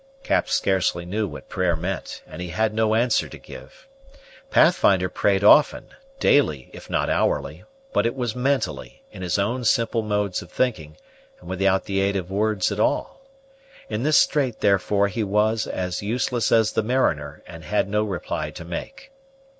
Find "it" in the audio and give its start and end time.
8.07-8.15